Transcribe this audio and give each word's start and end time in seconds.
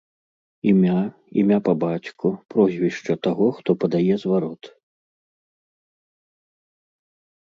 Імя, 0.69 0.99
імя 1.41 1.57
па 1.67 1.73
бацьку, 1.83 2.27
прозвішча 2.53 3.13
таго, 3.27 3.47
хто 3.57 3.71
падае 3.83 4.17
зварот. 4.23 4.71